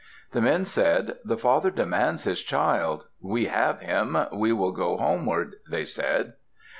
The 0.31 0.41
men 0.41 0.65
said, 0.65 1.17
"The 1.23 1.37
father 1.37 1.69
demands 1.69 2.23
his 2.23 2.41
child. 2.41 3.05
We 3.21 3.45
have 3.45 3.81
him; 3.81 4.17
we 4.33 4.51
will 4.51 4.71
go 4.71 4.97
homeward," 4.97 5.57
they 5.69 5.85
said. 5.85 6.33